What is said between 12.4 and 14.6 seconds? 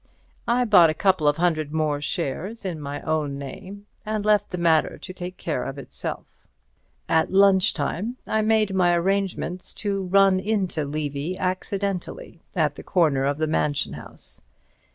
at the corner of the Mansion House.